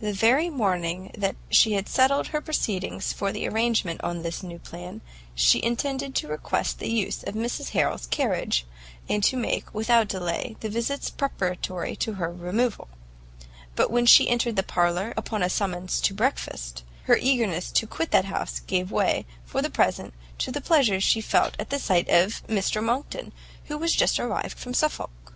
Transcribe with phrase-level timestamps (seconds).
[0.00, 4.58] The very morning that she had settled her proceedings for the arrangement of this new
[4.58, 5.00] plan,
[5.34, 8.66] she intended to request the use of Mrs Harrel's carriage,
[9.08, 12.88] and to make, without delay, the visits preparatory to her removal;
[13.74, 18.10] but when she entered the parlour upon a summons to breakfast, her eagerness to quit
[18.10, 22.10] the house gave way, for the present, to the pleasure she felt at the sight
[22.10, 23.32] of Mr Monckton,
[23.68, 25.32] who was just arrived from Suffolk.